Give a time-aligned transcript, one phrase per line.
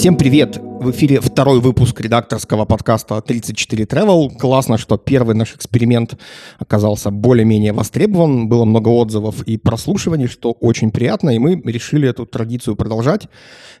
[0.00, 0.69] Всем привет!
[0.80, 4.34] В эфире второй выпуск редакторского подкаста 34 Travel.
[4.38, 6.18] Классно, что первый наш эксперимент
[6.58, 8.48] оказался более-менее востребован.
[8.48, 13.28] Было много отзывов и прослушиваний, что очень приятно, и мы решили эту традицию продолжать.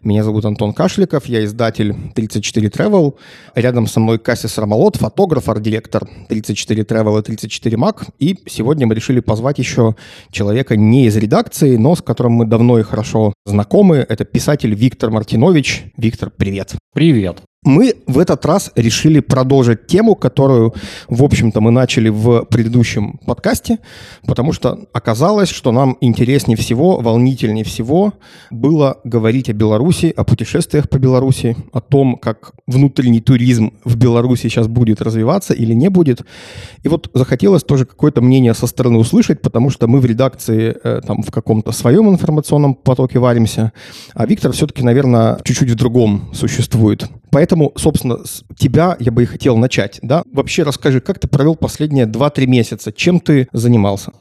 [0.02, 3.14] Меня зовут Антон Кашликов, я издатель 34 Travel.
[3.54, 8.10] Рядом со мной Кассис Рамалот, фотограф, арт-директор 34 Travel и 34 Mac.
[8.18, 9.96] И сегодня мы решили позвать еще
[10.30, 14.04] человека не из редакции, но с которым мы давно и хорошо знакомы.
[14.06, 15.92] Это писатель Виктор Мартинович.
[15.96, 16.76] Виктор, привет.
[16.92, 17.42] Привет.
[17.62, 20.72] Мы в этот раз решили продолжить тему, которую,
[21.08, 23.80] в общем-то, мы начали в предыдущем подкасте,
[24.26, 28.14] потому что оказалось, что нам интереснее всего, волнительнее всего
[28.50, 34.48] было говорить о Беларуси, о путешествиях по Беларуси, о том, как внутренний туризм в Беларуси
[34.48, 36.22] сейчас будет развиваться или не будет.
[36.82, 41.02] И вот захотелось тоже какое-то мнение со стороны услышать, потому что мы в редакции э,
[41.06, 43.72] там в каком-то своем информационном потоке варимся,
[44.14, 47.10] а Виктор все-таки, наверное, чуть-чуть в другом существует.
[47.30, 49.98] Поэтому, собственно, с тебя я бы и хотел начать.
[50.02, 50.22] Да?
[50.32, 52.92] Вообще расскажи, как ты провел последние 2-3 месяца?
[52.92, 54.12] Чем ты занимался?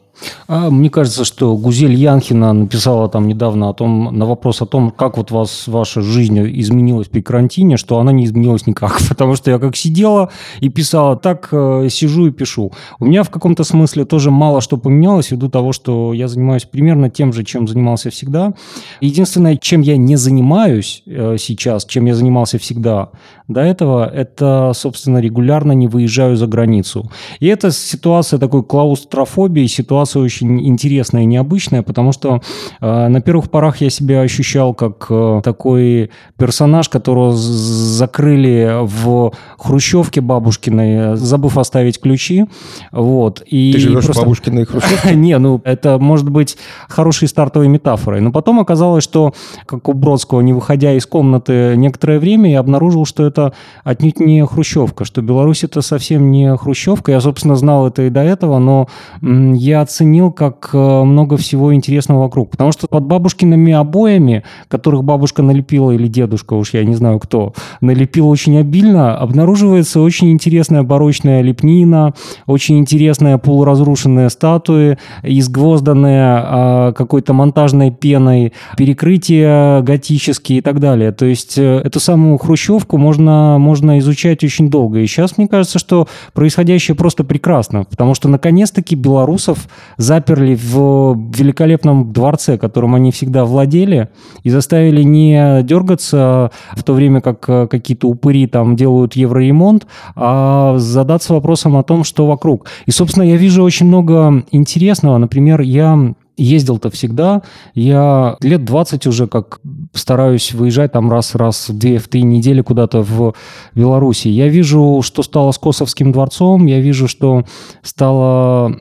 [0.48, 4.92] А, мне кажется, что Гузель Янхина написала там недавно о том, на вопрос о том,
[4.92, 9.52] как вот вас ваша жизнь изменилась при карантине, что она не изменилась никак, потому что
[9.52, 12.72] я как сидела и писала, так э, сижу и пишу.
[13.00, 17.09] У меня в каком-то смысле тоже мало что поменялось ввиду того, что я занимаюсь примерно
[17.09, 18.53] тем же, чем занимался всегда.
[19.02, 23.09] Единственное, чем я не занимаюсь э, сейчас, чем я занимался всегда
[23.50, 27.11] до этого, это, собственно, регулярно не выезжаю за границу.
[27.39, 32.41] И это ситуация такой клаустрофобии, ситуация очень интересная и необычная, потому что
[32.80, 40.22] э, на первых порах я себя ощущал как э, такой персонаж, которого закрыли в хрущевке
[40.22, 42.45] бабушкиной, забыв оставить ключи.
[42.91, 43.41] Вот.
[43.47, 44.22] И Ты живешь просто...
[44.22, 45.16] в бабушкиной хрущевке?
[45.19, 46.56] Не, ну это может быть
[46.88, 48.22] хорошей стартовой метафорой.
[48.22, 49.34] Но потом оказалось, что,
[49.66, 53.38] как у Бродского, не выходя из комнаты некоторое время, я обнаружил, что это
[53.83, 57.11] отнюдь не хрущевка, что Беларусь это совсем не хрущевка.
[57.11, 58.88] Я, собственно, знал это и до этого, но
[59.22, 62.51] я оценил, как э, много всего интересного вокруг.
[62.51, 67.53] Потому что под бабушкиными обоями, которых бабушка налепила, или дедушка, уж я не знаю кто,
[67.81, 72.13] налепил очень обильно, обнаруживается очень интересная барочная лепнина,
[72.45, 81.11] очень интересная полуразрушенная статуи, изгвозданные а, какой-то монтажной пеной, перекрытия готические и так далее.
[81.11, 85.00] То есть э, эту самую хрущевку можно, можно изучать очень долго.
[85.00, 89.67] И сейчас мне кажется, что происходящее просто прекрасно, потому что наконец-таки белорусов
[89.97, 94.09] заперли в великолепном дворце, которым они всегда владели,
[94.44, 100.78] и заставили не дергаться в то время, как э, какие-то упыри там делают евроремонт, а
[100.78, 102.66] задаться вопросом о том, что вокруг.
[102.85, 105.18] И, собственно, я вижу очень много интересного.
[105.18, 107.41] Например, я ездил-то всегда.
[107.73, 109.59] Я лет 20 уже как
[109.94, 113.33] стараюсь выезжать там раз-раз в две, в три недели куда-то в
[113.75, 114.27] Беларуси.
[114.27, 117.44] Я вижу, что стало с Косовским дворцом, я вижу, что
[117.81, 118.77] стало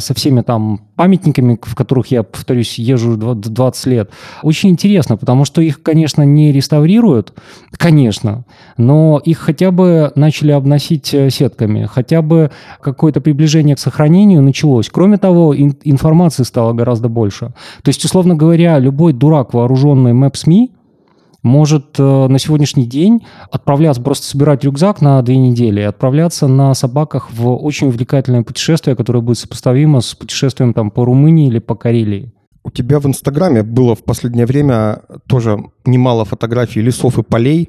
[0.00, 4.10] со всеми там памятниками, в которых я, повторюсь, езжу 20 лет.
[4.42, 7.34] Очень интересно, потому что их, конечно, не реставрируют,
[7.76, 8.44] конечно,
[8.76, 14.88] но их хотя бы начали обносить э, сетками, хотя бы какое-то приближение к сохранению началось.
[14.90, 17.52] Кроме того, информации стало гораздо больше.
[17.82, 20.70] То есть, условно говоря, любой дурак, вооруженный Maps.me,
[21.46, 26.74] может э, на сегодняшний день отправляться, просто собирать рюкзак на две недели и отправляться на
[26.74, 31.74] собаках в очень увлекательное путешествие, которое будет сопоставимо с путешествием там, по Румынии или по
[31.74, 32.32] Карелии.
[32.64, 35.56] У тебя в Инстаграме было в последнее время тоже
[35.86, 37.68] немало фотографий лесов и полей.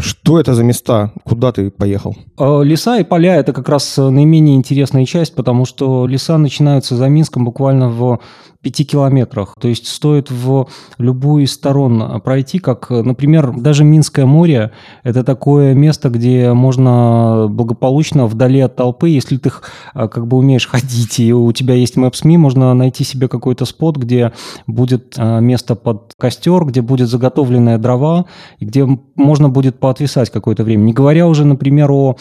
[0.00, 1.12] Что это за места?
[1.24, 2.16] Куда ты поехал?
[2.38, 7.08] Э, леса и поля– это как раз наименее интересная часть, потому что леса начинаются за
[7.08, 8.20] Минском буквально в
[8.62, 9.54] пяти километрах.
[9.60, 14.70] То есть стоит в любую из сторон пройти, как, например, даже Минское море–
[15.02, 19.52] это такое место, где можно благополучно вдали от толпы, если ты
[19.92, 24.32] как бы умеешь ходить, и у тебя есть Maps.me, можно найти себе какой-то спот, где
[24.66, 27.08] будет место под костер, где будет
[27.44, 28.26] заготовленная дрова,
[28.60, 30.82] где можно будет поотвисать какое-то время.
[30.82, 32.16] Не говоря уже, например, о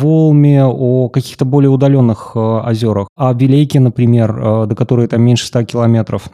[0.00, 5.64] Волме, о каких-то более удаленных а, озерах, а Белейке, например, до которой там меньше 100
[5.64, 6.30] километров километров.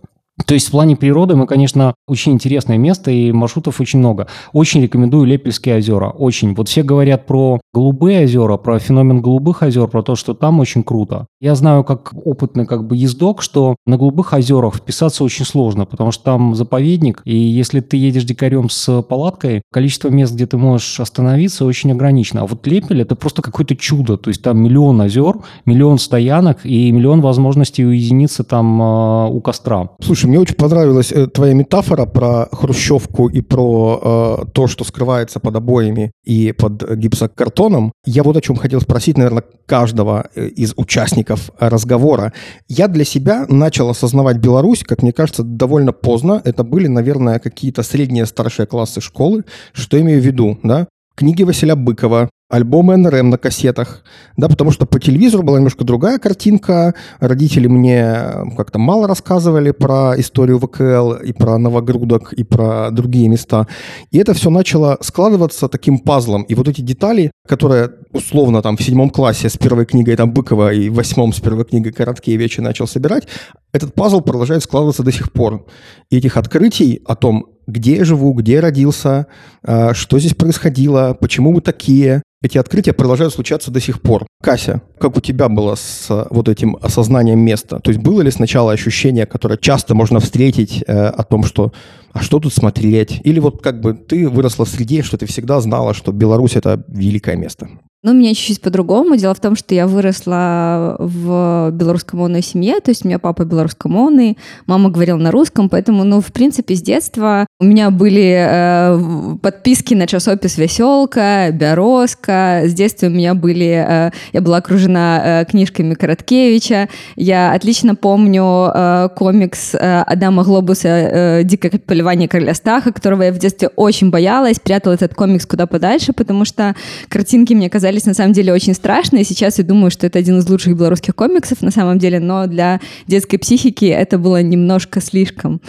[0.46, 4.26] То есть в плане природы мы, конечно, очень интересное место, и маршрутов очень много.
[4.52, 6.10] Очень рекомендую Лепельские озера.
[6.10, 6.54] Очень.
[6.54, 10.82] Вот все говорят про голубые озера, про феномен голубых озер, про то, что там очень
[10.82, 11.26] круто.
[11.40, 16.10] Я знаю, как опытный как бы ездок, что на голубых озерах вписаться очень сложно, потому
[16.10, 20.98] что там заповедник, и если ты едешь дикарем с палаткой, количество мест, где ты можешь
[20.98, 22.42] остановиться, очень ограничено.
[22.42, 24.16] А вот Лепель– это просто какое-то чудо.
[24.16, 29.90] То есть там миллион озер, миллион стоянок и миллион возможностей уединиться там э, у костра.
[30.00, 34.82] Слушай, Слушай, мне очень понравилась э, твоя метафора про хрущевку и про э, то, что
[34.82, 37.92] скрывается под обоями и под гипсокартоном.
[38.06, 42.32] Я вот о чем хотел спросить, наверное, каждого э, из участников разговора.
[42.68, 46.40] Я для себя начал осознавать Беларусь, как мне кажется, довольно поздно.
[46.42, 49.44] Это были, наверное, какие-то средние старшие классы школы.
[49.74, 50.86] Что имею в виду, да?
[51.16, 54.02] Книги Василя Быкова, альбомы НРМ на кассетах,
[54.36, 58.16] да, потому что по телевизору была немножко другая картинка, родители мне
[58.56, 63.68] как-то мало рассказывали про историю ВКЛ и про Новогрудок и про другие места,
[64.10, 68.82] и это все начало складываться таким пазлом, и вот эти детали, которые условно там в
[68.82, 72.88] седьмом классе с первой книгой там Быкова и в восьмом с первой книгой Короткевича начал
[72.88, 73.28] собирать,
[73.72, 75.66] этот пазл продолжает складываться до сих пор.
[76.10, 79.26] И этих открытий о том, где я живу, где я родился,
[79.62, 84.26] а, что здесь происходило, почему мы такие, эти открытия продолжают случаться до сих пор.
[84.42, 87.80] Кася, как у тебя было с э, вот этим осознанием места?
[87.80, 91.72] То есть было ли сначала ощущение, которое часто можно встретить э, о том, что
[92.12, 93.20] а что тут смотреть?
[93.24, 96.84] Или вот как бы ты выросла в среде, что ты всегда знала, что Беларусь— это
[96.88, 97.68] великое место?
[98.04, 99.16] Ну, у меня чуть-чуть по-другому.
[99.16, 104.36] Дело в том, что я выросла в белорусскомонной семье, то есть у меня папа белорусскомонный,
[104.66, 109.94] мама говорила на русском, поэтому, ну, в принципе, с детства у меня были э, подписки
[109.94, 112.64] на часопис «Веселка», «Бярозка».
[112.66, 113.86] С детства у меня были...
[113.88, 116.90] Э, я была окружена э, книжками Короткевича.
[117.16, 123.32] Я отлично помню э, комикс э, Адама Глобуса э, «Дикое поливание короля Стаха», которого я
[123.32, 126.74] в детстве очень боялась, прятала этот комикс куда подальше, потому что
[127.08, 129.24] картинки мне казались казались на самом деле очень страшные.
[129.24, 132.80] Сейчас я думаю, что это один из лучших белорусских комиксов на самом деле, но для
[133.06, 135.60] детской психики это было немножко слишком.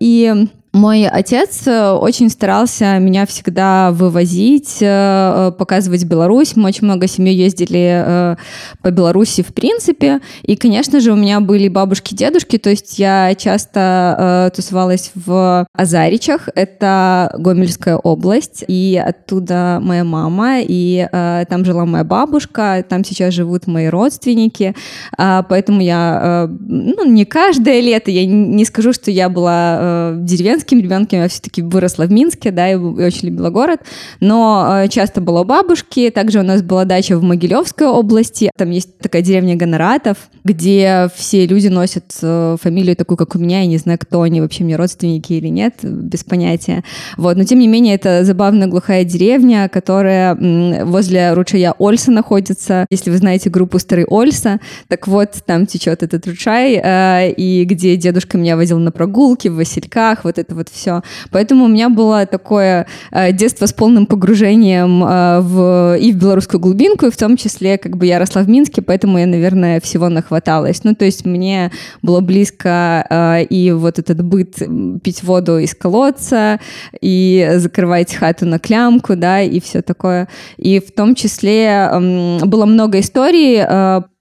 [0.00, 0.48] И
[0.78, 6.54] мой отец э, очень старался меня всегда вывозить, э, показывать Беларусь.
[6.54, 8.36] Мы очень много семьи ездили э,
[8.82, 10.20] по Беларуси в принципе.
[10.42, 12.58] И, конечно же, у меня были бабушки, дедушки.
[12.58, 16.48] То есть я часто тусовалась в Азаричах.
[16.54, 18.64] Это Гомельская область.
[18.68, 20.60] И оттуда моя мама.
[20.60, 22.84] И там жила моя бабушка.
[22.88, 24.74] Там сейчас живут мои родственники.
[25.16, 30.80] А, поэтому я, ну, не каждое лето, я не скажу, что я была деревенской, деревенским
[30.80, 33.80] ребенком, я все-таки выросла в Минске, да, и очень любила город,
[34.20, 38.70] но э, часто была у бабушки, также у нас была дача в Могилевской области, там
[38.70, 43.66] есть такая деревня Гоноратов, где все люди носят э, фамилию такую, как у меня, я
[43.66, 46.84] не знаю, кто они, вообще мне родственники или нет, без понятия.
[47.16, 50.36] Вот, но тем не менее, это забавная глухая деревня, которая
[50.84, 52.86] возле ручья Ольса находится.
[52.90, 57.96] Если вы знаете группу Старый Ольса, так вот, там течет этот ручай, э, и где
[57.96, 61.02] дедушка меня возил на прогулки в Васильках, вот это это вот все.
[61.30, 66.58] Поэтому у меня было такое э, детство с полным погружением э, в, и в белорусскую
[66.58, 70.08] глубинку, и в том числе, как бы я росла в Минске, поэтому я, наверное, всего
[70.08, 70.84] нахваталась.
[70.84, 74.54] Ну, то есть мне было близко э, и вот этот быт
[75.02, 76.60] пить воду из колодца,
[77.00, 80.28] и закрывать хату на клямку, да, и все такое.
[80.56, 81.90] И в том числе
[82.42, 83.62] было много историй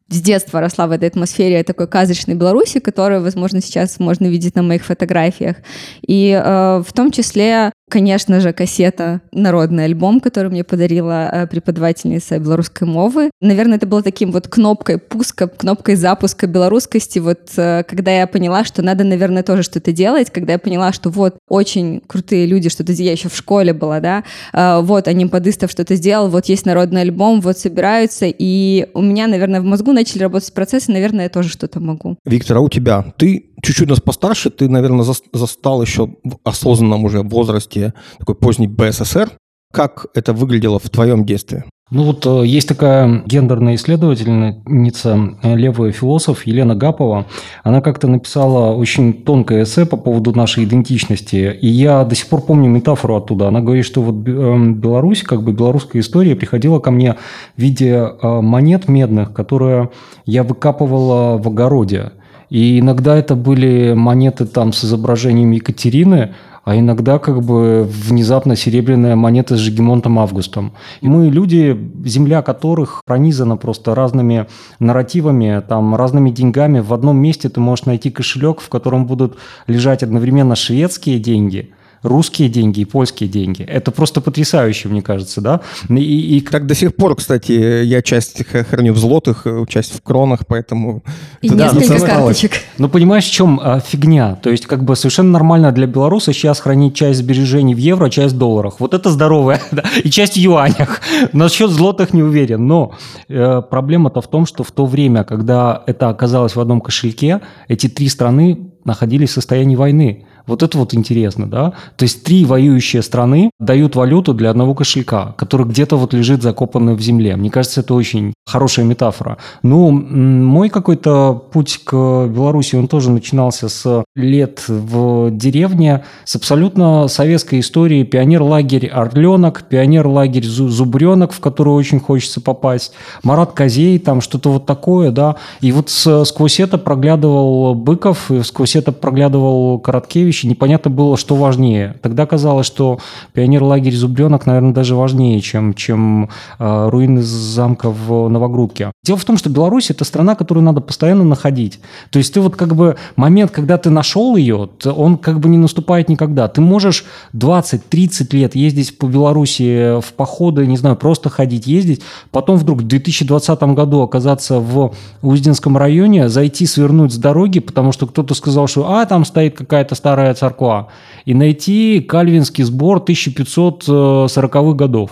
[0.09, 4.63] с детства росла в этой атмосфере такой казочной Беларуси, которую, возможно, сейчас можно видеть на
[4.63, 5.57] моих фотографиях.
[6.05, 12.37] И э, в том числе Конечно же, кассета «Народный альбом», который мне подарила э, преподавательница
[12.37, 13.31] белорусской мовы.
[13.39, 18.65] Наверное, это было таким вот кнопкой пуска, кнопкой запуска белорусскости, вот э, когда я поняла,
[18.65, 22.91] что надо, наверное, тоже что-то делать, когда я поняла, что вот очень крутые люди, что-то
[22.91, 27.03] я еще в школе была, да, э, вот они подыстав что-то сделал, вот есть народный
[27.03, 31.47] альбом, вот собираются, и у меня, наверное, в мозгу начали работать процессы, наверное, я тоже
[31.47, 32.17] что-то могу.
[32.25, 33.13] Виктор, а у тебя?
[33.15, 39.29] Ты чуть-чуть нас постарше, ты, наверное, застал еще в осознанном уже возрасте такой поздний БССР.
[39.73, 41.65] Как это выглядело в твоем детстве?
[41.89, 47.27] Ну вот э, есть такая гендерная исследовательница, э, левый философ Елена Гапова.
[47.63, 51.57] Она как-то написала очень тонкое эссе по поводу нашей идентичности.
[51.61, 53.47] И я до сих пор помню метафору оттуда.
[53.47, 57.15] Она говорит, что вот эм, Беларусь, как бы белорусская история приходила ко мне
[57.55, 59.89] в виде э, монет медных, которые
[60.25, 62.11] я выкапывала в огороде.
[62.49, 69.15] И иногда это были монеты там с изображением Екатерины, а иногда как бы внезапно серебряная
[69.15, 70.73] монета с Жигемонтом Августом.
[70.99, 74.47] И мы люди, земля которых пронизана просто разными
[74.79, 76.79] нарративами, там, разными деньгами.
[76.79, 79.37] В одном месте ты можешь найти кошелек, в котором будут
[79.67, 81.71] лежать одновременно шведские деньги–
[82.07, 83.63] русские деньги и польские деньги.
[83.63, 85.61] Это просто потрясающе, мне кажется, да?
[85.89, 86.41] И, и...
[86.41, 91.03] Так до сих пор, кстати, я часть храню в злотых, часть в кронах, поэтому...
[91.41, 92.51] И да, несколько карточек.
[92.77, 94.35] Ну, понимаешь, в чем а, фигня?
[94.35, 98.35] То есть, как бы совершенно нормально для белоруса сейчас хранить часть сбережений в евро, часть
[98.35, 98.79] в долларах.
[98.79, 99.83] Вот это здоровое, да?
[100.03, 101.01] и часть в юанях.
[101.33, 102.67] Насчет злотых не уверен.
[102.67, 102.93] Но
[103.27, 107.87] э, проблема-то в том, что в то время, когда это оказалось в одном кошельке, эти
[107.87, 110.25] три страны находились в состоянии войны.
[110.47, 111.73] Вот это вот интересно, да?
[111.97, 116.95] То есть три воюющие страны дают валюту для одного кошелька, который где-то вот лежит закопанный
[116.95, 117.35] в земле.
[117.35, 119.37] Мне кажется, это очень хорошая метафора.
[119.61, 121.91] Ну, мой какой-то путь к
[122.27, 128.03] Беларуси, он тоже начинался с лет в деревне, с абсолютно советской истории.
[128.03, 135.11] Пионер-лагерь «Орленок», пионер-лагерь «Зубренок», в который очень хочется попасть, Марат Козей, там что-то вот такое,
[135.11, 135.35] да.
[135.59, 141.35] И вот сквозь это проглядывал Быков, и сквозь это проглядывал Короткевич, вещи, непонятно было, что
[141.35, 141.95] важнее.
[142.01, 142.99] Тогда казалось, что
[143.33, 146.29] пионер-лагерь Зубренок, наверное, даже важнее, чем, чем
[146.59, 148.91] э, руины замка в Новогрудке.
[149.03, 151.79] Дело в том, что Беларусь– это страна, которую надо постоянно находить.
[152.09, 155.57] То есть ты вот как бы момент, когда ты нашел ее, он как бы не
[155.57, 156.47] наступает никогда.
[156.47, 162.01] Ты можешь 20-30 лет ездить по Беларуси в походы, не знаю, просто ходить, ездить,
[162.31, 168.07] потом вдруг в 2020 году оказаться в Узденском районе, зайти, свернуть с дороги, потому что
[168.07, 170.87] кто-то сказал, что а, там стоит какая-то старая Старая Церква,
[171.25, 175.11] и найти кальвинский сбор 1540-х годов.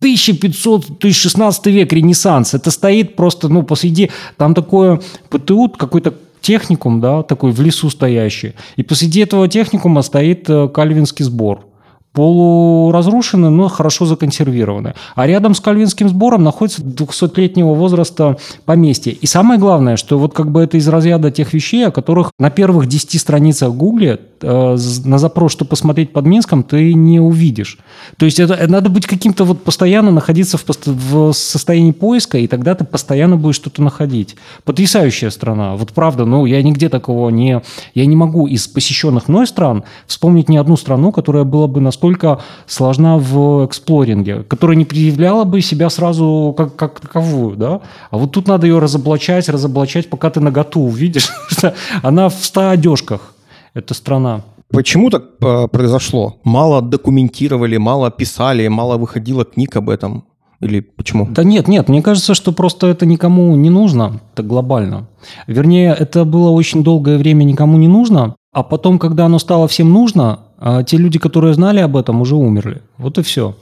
[0.00, 2.54] 1500, то есть 16 век, Ренессанс.
[2.54, 8.54] Это стоит просто, ну, посреди, там такое ПТУ, какой-то техникум, да, такой в лесу стоящий.
[8.76, 11.66] И посреди этого техникума стоит э, кальвинский сбор
[12.12, 14.94] полуразрушены, но хорошо законсервированы.
[15.14, 19.12] А рядом с Кальвинским сбором находится 200-летнего возраста поместье.
[19.12, 22.50] И самое главное, что вот как бы это из разряда тех вещей, о которых на
[22.50, 27.78] первых 10 страницах Гугле э, на запрос, что посмотреть под Минском, ты не увидишь.
[28.16, 32.74] То есть это, надо быть каким-то вот постоянно находиться в, в состоянии поиска, и тогда
[32.74, 34.36] ты постоянно будешь что-то находить.
[34.64, 35.76] Потрясающая страна.
[35.76, 37.62] Вот правда, ну я нигде такого не...
[37.94, 42.40] Я не могу из посещенных мной стран вспомнить ни одну страну, которая была бы настолько
[42.66, 47.80] сложна в эксплоринге, которая не предъявляла бы себя сразу как, как таковую, да?
[48.10, 52.70] А вот тут надо ее разоблачать, разоблачать, пока ты наготу увидишь, что она в ста
[52.70, 53.34] одежках,
[53.74, 54.42] эта страна.
[54.70, 56.36] Почему так э, произошло?
[56.44, 60.24] Мало документировали, мало писали, мало выходило книг об этом?
[60.60, 61.26] Или почему?
[61.30, 65.08] Да нет, нет, мне кажется, что просто это никому не нужно, так глобально.
[65.46, 69.90] Вернее, это было очень долгое время никому не нужно, а потом, когда оно стало всем
[69.90, 72.82] нужно, а те люди, которые знали об этом, уже умерли.
[72.98, 73.54] Вот и все.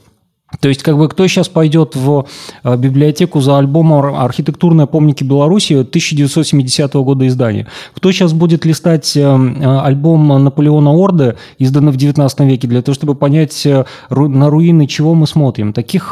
[0.59, 2.25] То есть, как бы, кто сейчас пойдет в
[2.63, 7.67] э, библиотеку за альбомом «Архитектурные помники Беларуси» 1970 года издания?
[7.93, 12.95] Кто сейчас будет листать э, э, альбом Наполеона Орды, изданный в 19 веке, для того,
[12.95, 13.67] чтобы понять,
[14.09, 15.73] на руины чего мы смотрим?
[15.73, 16.09] Таких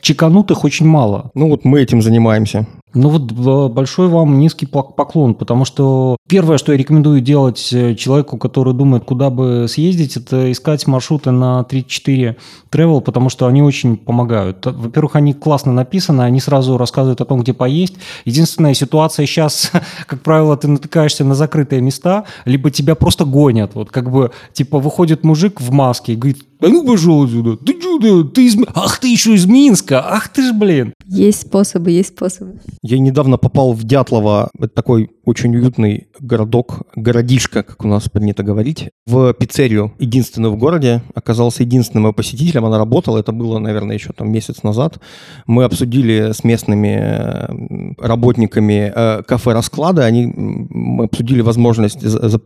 [0.00, 1.30] чеканутых очень мало.
[1.34, 2.66] Ну вот мы этим занимаемся.
[2.94, 8.36] Ну вот большой вам низкий поклон, потому что первое, что я рекомендую делать э, человеку,
[8.36, 12.36] который думает, куда бы съездить, это искать маршруты на 34
[12.70, 14.66] Travel, потому что они очень помогают.
[14.66, 17.94] Во-первых, они классно написаны, они сразу рассказывают о том, где поесть.
[18.26, 19.72] Единственная ситуация сейчас,
[20.06, 23.74] как правило, ты натыкаешься на закрытые места, либо тебя просто гонят.
[23.74, 27.80] Вот как бы, типа, выходит мужик в маске и говорит, а ну пошел отсюда, ты
[27.80, 28.56] чудо, ты из...
[28.74, 30.94] Ах, ты еще из Минска, ах ты ж, блин.
[31.06, 32.60] Есть способы, есть способы.
[32.82, 38.42] Я недавно попал в Дятлово, это такой очень уютный городок, городишко, как у нас принято
[38.42, 44.12] говорить, в пиццерию, единственную в городе, оказался единственным посетителем, она работала, это было, наверное, еще
[44.12, 45.00] там месяц назад.
[45.46, 51.98] Мы обсудили с местными э, работниками э, кафе-расклада, они, мы обсудили возможность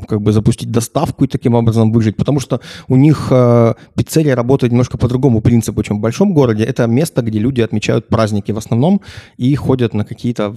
[0.09, 3.29] как бы запустить доставку и таким образом выжить, потому что у них
[4.07, 6.65] пиццерия работает немножко по другому принципу, чем в большом городе.
[6.65, 9.01] Это место, где люди отмечают праздники в основном
[9.37, 10.55] и ходят на какие-то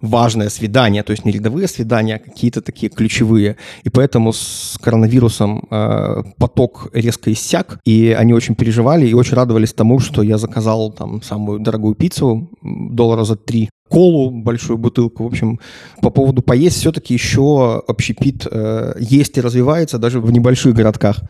[0.00, 3.56] важные свидания, то есть не рядовые свидания, а какие-то такие ключевые.
[3.84, 9.72] И поэтому с коронавирусом э, поток резко иссяк, и они очень переживали и очень радовались
[9.72, 15.24] тому, что я заказал там самую дорогую пиццу, доллара за три, колу, большую бутылку.
[15.24, 15.58] В общем,
[16.00, 21.20] по поводу поесть все-таки еще общепит э, есть и развивается даже в небольших городках.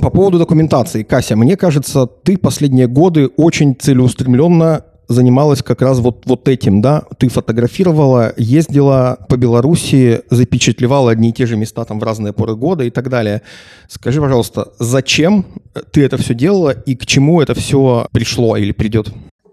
[0.00, 6.22] По поводу документации, Кася, мне кажется, ты последние годы очень целеустремленно занималась как раз вот,
[6.24, 7.02] вот этим, да?
[7.18, 12.54] Ты фотографировала, ездила по Беларуси, запечатлевала одни и те же места там в разные поры
[12.54, 13.42] года и так далее.
[13.88, 15.44] Скажи, пожалуйста, зачем
[15.90, 19.12] ты это все делала и к чему это все пришло или придет?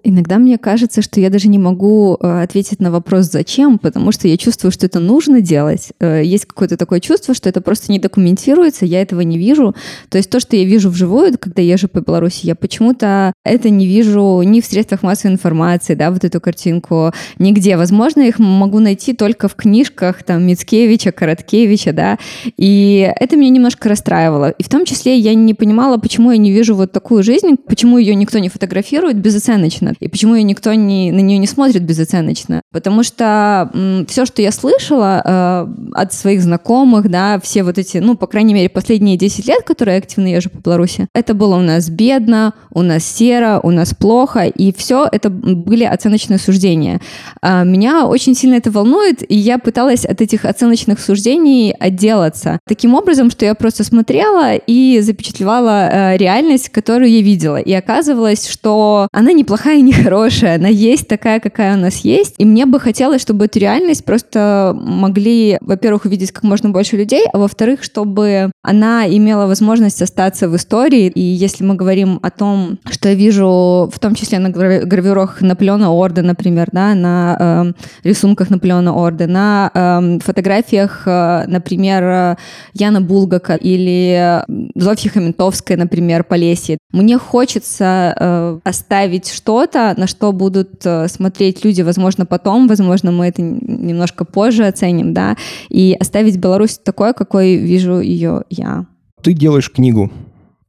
[0.09, 4.29] Иногда мне кажется, что я даже не могу э, ответить на вопрос «зачем?», потому что
[4.29, 5.89] я чувствую, что это нужно делать.
[5.99, 9.75] Э, есть какое-то такое чувство, что это просто не документируется, я этого не вижу.
[10.07, 13.85] То есть то, что я вижу вживую, когда езжу по Беларуси, я почему-то это не
[13.85, 17.75] вижу ни в средствах массовой информации, да, вот эту картинку, нигде.
[17.75, 22.17] Возможно, их могу найти только в книжках там Мицкевича, Короткевича, да,
[22.55, 24.51] и это меня немножко расстраивало.
[24.51, 27.97] И в том числе я не понимала, почему я не вижу вот такую жизнь, почему
[27.97, 29.96] ее никто не фотографирует безоценочно.
[29.99, 32.61] И почему ее никто не, на нее не смотрит безоценочно?
[32.71, 37.97] Потому что м, все, что я слышала э, от своих знакомых, да, все вот эти,
[37.97, 41.55] ну, по крайней мере, последние 10 лет, которые я активно езжу по Беларуси, это было
[41.55, 47.01] у нас бедно, у нас серо, у нас плохо, и все это были оценочные суждения.
[47.41, 52.59] А меня очень сильно это волнует, и я пыталась от этих оценочных суждений отделаться.
[52.67, 57.57] Таким образом, что я просто смотрела и запечатлевала э, реальность, которую я видела.
[57.57, 62.35] И оказывалось, что она неплохая нехорошая, она есть такая, какая у нас есть.
[62.37, 67.25] И мне бы хотелось, чтобы эту реальность просто могли, во-первых, увидеть как можно больше людей,
[67.33, 71.07] а во-вторых, чтобы она имела возможность остаться в истории.
[71.07, 75.89] И если мы говорим о том, что я вижу, в том числе на гравюрах Наполеона
[75.89, 82.37] Орда, например, да, на э, рисунках Наполеона Орда, на э, фотографиях, э, например,
[82.73, 84.43] Яна Булгака или
[84.75, 86.77] Зофьи Хаментовской, например, Полесье.
[86.91, 93.11] Мне хочется э, оставить что-то, что-то, на что будут э, смотреть люди, возможно, потом, возможно,
[93.11, 95.35] мы это немножко позже оценим, да,
[95.69, 98.85] и оставить Беларусь такой, какой вижу ее я.
[99.21, 100.11] Ты делаешь книгу.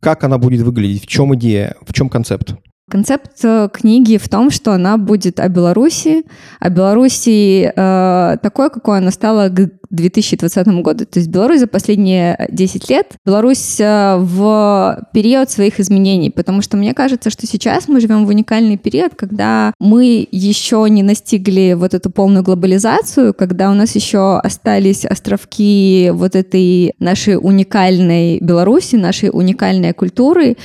[0.01, 1.03] Как она будет выглядеть?
[1.03, 1.77] В чем идея?
[1.87, 2.55] В чем концепт?
[2.89, 6.25] Концепт э, книги в том, что она будет о Беларуси,
[6.59, 11.05] о Беларуси э, такой, какой она стала к 2020 году.
[11.05, 16.77] То есть Беларусь за последние 10 лет, Беларусь э, в период своих изменений, потому что
[16.77, 21.95] мне кажется, что сейчас мы живем в уникальный период, когда мы еще не настигли вот
[21.95, 29.31] эту полную глобализацию, когда у нас еще остались островки вот этой нашей уникальной Беларуси, нашей
[29.31, 30.57] уникальной культуры,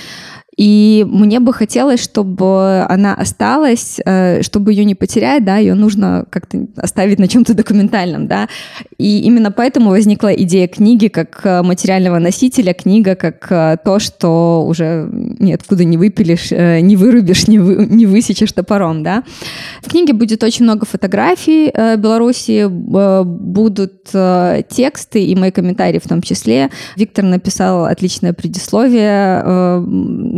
[0.56, 6.26] и мне бы хотелось, чтобы она осталась, э, чтобы ее не потерять, да, ее нужно
[6.30, 8.48] как-то оставить на чем-то документальном, да.
[8.98, 14.66] И именно поэтому возникла идея книги как э, материального носителя, книга как э, то, что
[14.68, 19.24] уже ниоткуда не выпилишь, не вырубишь, не, вы, не высечешь топором, да.
[19.82, 24.10] В книге будет очень много фотографий Беларуси, будут
[24.70, 26.70] тексты и мои комментарии в том числе.
[26.96, 29.42] Виктор написал отличное предисловие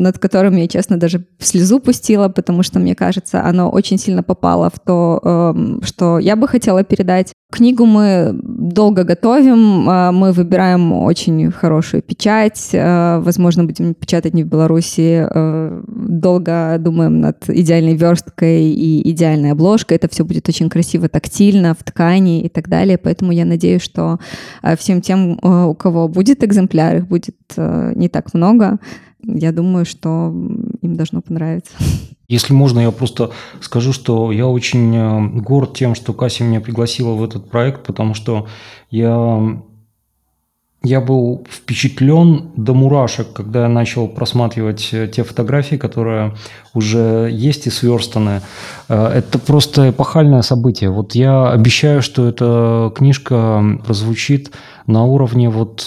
[0.05, 4.69] над которым я, честно, даже слезу пустила, потому что, мне кажется, оно очень сильно попало
[4.69, 7.33] в то, эм, что я бы хотела передать.
[7.51, 14.43] Книгу мы долго готовим, э, мы выбираем очень хорошую печать, э, возможно, будем печатать не
[14.43, 20.69] в Беларуси, э, долго думаем над идеальной версткой и идеальной обложкой, это все будет очень
[20.69, 24.19] красиво, тактильно, в ткани и так далее, поэтому я надеюсь, что
[24.77, 28.79] всем тем, у кого будет экземпляр, их будет не так много,
[29.27, 30.33] я думаю, что
[30.81, 31.73] им должно понравиться.
[32.27, 37.13] Если можно, я просто скажу, что я очень э, горд тем, что Кася меня пригласила
[37.13, 38.47] в этот проект, потому что
[38.89, 39.61] я,
[40.81, 46.33] я был впечатлен до мурашек, когда я начал просматривать э, те фотографии, которые
[46.73, 48.41] уже есть и сверстаны.
[48.89, 50.89] Э, это просто эпохальное событие.
[50.89, 54.51] Вот я обещаю, что эта книжка прозвучит
[54.88, 55.85] на уровне вот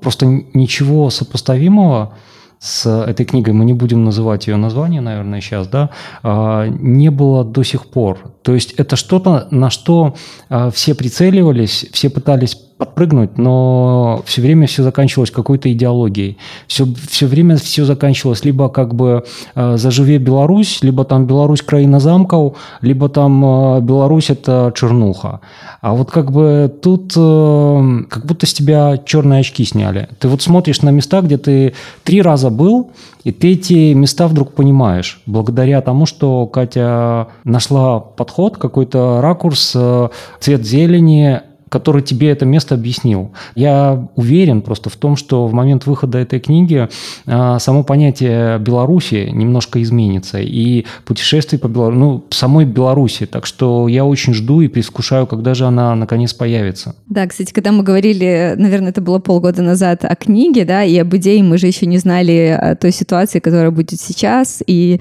[0.00, 2.14] просто ничего сопоставимого–
[2.60, 5.90] с этой книгой, мы не будем называть ее название, наверное, сейчас, да,
[6.22, 8.18] а, не было до сих пор.
[8.42, 10.14] То есть это что-то, на что
[10.48, 16.38] а, все прицеливались, все пытались подпрыгнуть, но все время все заканчивалось какой-то идеологией.
[16.68, 19.24] Все, все время все заканчивалось либо как бы
[19.56, 25.40] э, «Заживе Беларусь», либо там «Беларусь краина замков», либо там э, «Беларусь– это чернуха».
[25.80, 30.08] А вот как бы тут э, как будто с тебя черные очки сняли.
[30.20, 32.90] Ты вот смотришь на места, где ты три раза был,
[33.24, 40.08] и ты эти места вдруг понимаешь, благодаря тому, что Катя нашла подход, какой-то ракурс, э,
[40.38, 43.32] цвет зелени, который тебе это место объяснил.
[43.54, 46.88] Я уверен просто в том, что в момент выхода этой книги
[47.26, 50.38] а, само понятие Беларуси немножко изменится.
[50.40, 53.26] И путешествие по Беларуси, ну, самой Беларуси.
[53.26, 56.94] Так что я очень жду и предвкушаю, когда же она наконец появится.
[57.06, 61.14] Да, кстати, когда мы говорили, наверное, это было полгода назад о книге, да, и об
[61.16, 65.00] идее, мы же еще не знали той ситуации, которая будет сейчас, и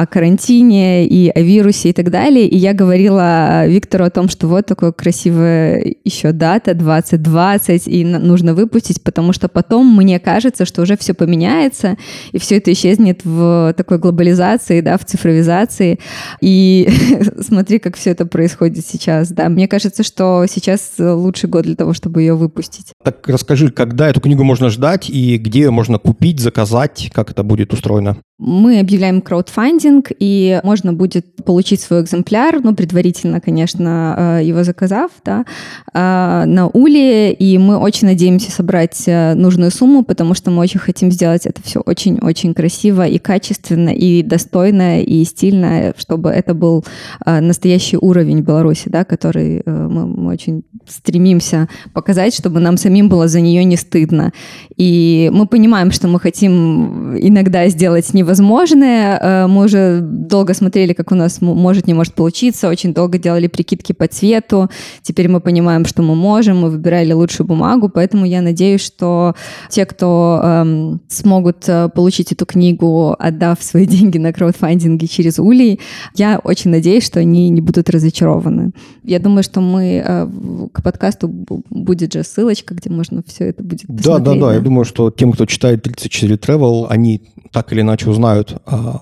[0.00, 2.46] о карантине, и о вирусе и так далее.
[2.46, 8.54] И я говорила Виктору о том, что вот такое красивое еще дата 2020, и нужно
[8.54, 11.96] выпустить, потому что потом мне кажется, что уже все поменяется,
[12.32, 15.98] и все это исчезнет в такой глобализации, да, в цифровизации.
[16.40, 16.88] И
[17.40, 19.48] смотри, как все это происходит сейчас, да.
[19.48, 22.92] Мне кажется, что сейчас лучший год для того, чтобы ее выпустить.
[23.04, 27.42] Так расскажи, когда эту книгу можно ждать и где ее можно купить, заказать, как это
[27.42, 28.16] будет устроено?
[28.38, 29.81] Мы объявляем краудфандинг,
[30.18, 35.44] и можно будет получить свой экземпляр, ну, предварительно, конечно, э, его заказав, да,
[35.92, 40.80] э, на Уле, и мы очень надеемся собрать э, нужную сумму, потому что мы очень
[40.80, 46.84] хотим сделать это все очень-очень красиво и качественно, и достойно, и стильно, чтобы это был
[47.24, 53.40] настоящий уровень Беларуси, да, который мы, мы очень стремимся показать, чтобы нам самим было за
[53.40, 54.32] нее не стыдно.
[54.76, 59.46] И мы понимаем, что мы хотим иногда сделать невозможно, невозможное.
[59.46, 63.92] Мы уже долго смотрели, как у нас может, не может получиться, очень долго делали прикидки
[63.92, 64.68] по цвету.
[65.02, 69.34] Теперь мы понимаем, что мы можем, мы выбирали лучшую бумагу, поэтому я надеюсь, что
[69.70, 75.80] те, кто эм, смогут э, получить эту книгу, отдав свои деньги на краудфандинге через Улей,
[76.14, 78.72] я очень надеюсь, что они не будут разочарованы.
[79.04, 80.28] Я думаю, что мы э,
[80.72, 84.06] к подкасту будет же ссылочка, где можно все это будет посмотреть.
[84.06, 84.54] Да, да, да.
[84.54, 89.00] Я думаю, что тем, кто читает 34 Travel, они так или иначе узнают узнают о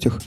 [0.00, 0.20] подробностях.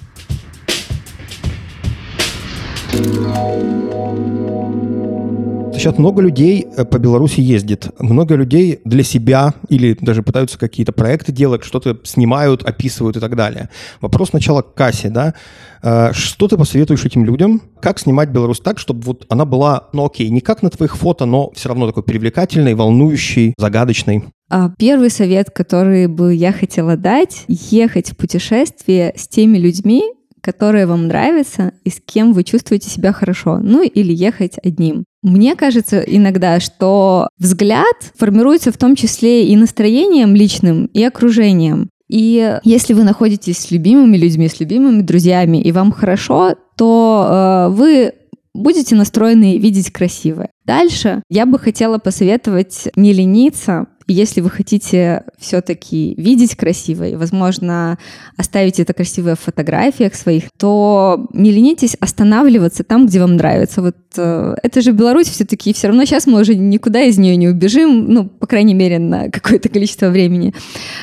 [5.74, 7.90] Сейчас много людей э, по Беларуси ездит.
[8.00, 13.36] Много людей для себя или даже пытаются какие-то проекты делать, что-то снимают, описывают и так
[13.36, 13.70] далее.
[14.00, 15.34] Вопрос сначала к кассе, да.
[15.82, 17.62] Э, что ты посоветуешь этим людям?
[17.82, 21.26] Как снимать Беларусь так, чтобы вот она была, ну окей, не как на твоих фото,
[21.26, 24.24] но все равно такой привлекательной, волнующей, загадочной?
[24.56, 30.04] А первый совет, который бы я хотела дать, ехать в путешествие с теми людьми,
[30.42, 33.58] которые вам нравятся и с кем вы чувствуете себя хорошо.
[33.58, 35.06] Ну или ехать одним.
[35.24, 41.90] Мне кажется иногда, что взгляд формируется в том числе и настроением личным, и окружением.
[42.08, 47.74] И если вы находитесь с любимыми людьми, с любимыми друзьями, и вам хорошо, то э,
[47.74, 48.14] вы
[48.54, 50.50] будете настроены видеть красивое.
[50.66, 57.98] Дальше я бы хотела посоветовать не лениться, если вы хотите все-таки видеть красиво и, возможно,
[58.38, 63.82] оставить это красивое в фотографиях своих, то не ленитесь останавливаться там, где вам нравится.
[63.82, 67.48] Вот э, это же Беларусь все-таки, все равно сейчас мы уже никуда из нее не
[67.48, 70.54] убежим, ну, по крайней мере, на какое-то количество времени.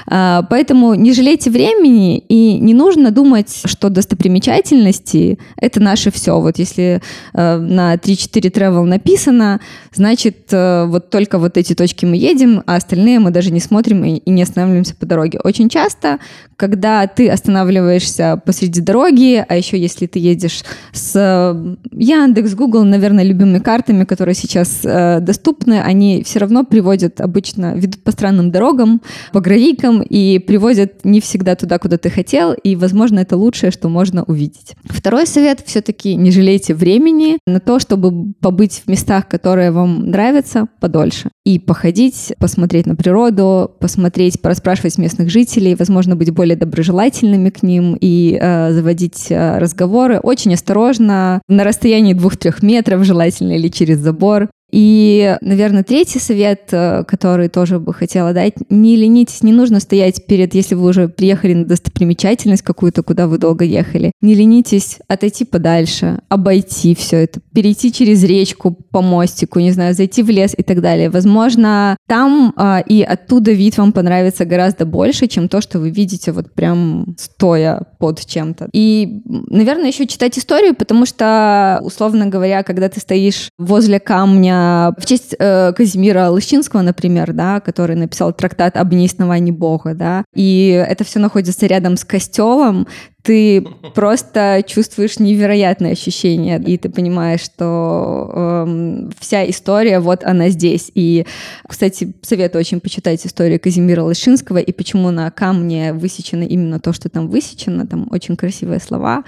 [0.07, 6.41] А, поэтому не жалейте времени и не нужно думать, что достопримечательности— это наше все.
[6.41, 7.01] Вот если
[7.35, 9.61] э, на 3-4 travel написано,
[9.93, 14.05] значит, э, вот только вот эти точки мы едем, а остальные мы даже не смотрим
[14.05, 15.39] и, и не останавливаемся по дороге.
[15.45, 16.19] Очень часто,
[16.57, 23.25] когда ты останавливаешься посреди дороги, а еще если ты едешь с э, Яндекс, Google, наверное,
[23.25, 29.01] любимыми картами, которые сейчас э, доступны, они все равно приводят обычно, ведут по странным дорогам,
[29.33, 33.89] по гравийкам и приводят не всегда туда, куда ты хотел, и, возможно, это лучшее, что
[33.89, 34.75] можно увидеть.
[34.85, 40.67] Второй совет все-таки не жалейте времени на то, чтобы побыть в местах, которые вам нравятся,
[40.81, 47.51] подольше и походить, посмотреть посмотреть на природу, посмотреть, пораспрашивать местных жителей, возможно, быть более доброжелательными
[47.51, 50.19] к ним и э, заводить э, разговоры.
[50.21, 54.49] Очень осторожно, на расстоянии двух-трех метров желательно или через забор.
[54.73, 60.27] И, наверное, третий совет, э, который тоже бы хотела дать, не ленитесь, не нужно стоять
[60.27, 65.45] перед, если вы уже приехали на достопримечательность какую-то, куда вы долго ехали, не ленитесь отойти
[65.45, 70.63] подальше, обойти все это, перейти через речку по мостику, не знаю, зайти в лес и
[70.63, 71.11] так далее.
[71.11, 76.33] Возможно, там а, и оттуда вид вам понравится гораздо больше, чем то, что вы видите
[76.33, 78.69] вот прям стоя под чем-то.
[78.73, 85.07] И, наверное, еще читать историю, потому что, условно говоря, когда ты стоишь возле камня, в
[85.07, 91.05] честь э, Казимира Лыщинского, например, да, который написал трактат об неисновании Бога, да, и это
[91.05, 92.87] все находится рядом с костелом,
[93.23, 100.91] ты просто чувствуешь невероятное ощущение, и ты понимаешь, что э, вся история, вот она здесь.
[100.95, 101.27] И,
[101.67, 107.09] кстати, советую очень почитать историю Казимира Лышинского и почему на камне высечено именно то, что
[107.09, 109.25] там высечено, там очень красивые слова.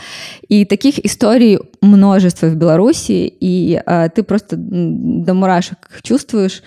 [0.48, 6.62] И таких историй множество в Беларуси, и э, ты просто до мурашек чувствуешь,